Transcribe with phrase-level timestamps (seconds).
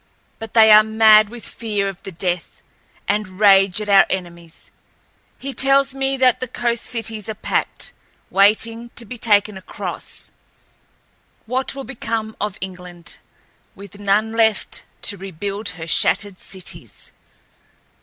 [0.39, 2.63] But they are mad with fear of the Death,
[3.07, 4.71] and rage at our enemies.
[5.37, 7.93] He tells me that the coast cities are packed...
[8.31, 10.31] waiting to be taken across.
[11.45, 13.19] What will become of England,
[13.75, 17.11] with none left to rebuild her shattered cities!"